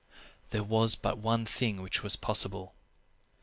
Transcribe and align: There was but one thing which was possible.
There 0.49 0.63
was 0.63 0.95
but 0.95 1.19
one 1.19 1.45
thing 1.45 1.79
which 1.79 2.01
was 2.01 2.15
possible. 2.15 2.73